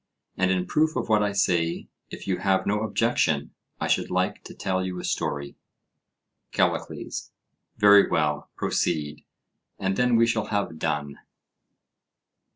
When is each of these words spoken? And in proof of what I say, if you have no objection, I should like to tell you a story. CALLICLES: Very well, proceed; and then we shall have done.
And 0.35 0.49
in 0.49 0.65
proof 0.65 0.95
of 0.95 1.09
what 1.09 1.21
I 1.21 1.31
say, 1.31 1.87
if 2.09 2.25
you 2.27 2.39
have 2.39 2.65
no 2.65 2.81
objection, 2.81 3.53
I 3.79 3.85
should 3.85 4.09
like 4.09 4.43
to 4.45 4.55
tell 4.55 4.83
you 4.83 4.99
a 4.99 5.03
story. 5.03 5.57
CALLICLES: 6.53 7.29
Very 7.77 8.09
well, 8.09 8.49
proceed; 8.55 9.23
and 9.77 9.97
then 9.97 10.15
we 10.15 10.25
shall 10.25 10.45
have 10.47 10.79
done. 10.79 11.19